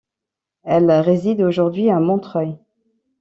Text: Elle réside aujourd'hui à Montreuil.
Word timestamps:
Elle 0.63 0.91
réside 0.91 1.41
aujourd'hui 1.43 1.91
à 1.91 1.99
Montreuil. 1.99 2.55